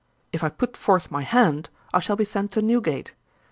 If 0.33 0.43
I 0.43 0.49
put 0.49 0.75
forth 0.75 1.11
my 1.11 1.21
hand, 1.21 1.69
I 1.93 1.99
shall 1.99 2.15
be 2.15 2.25
sent 2.25 2.51
to 2.53 2.63
Newgate. 2.63 3.13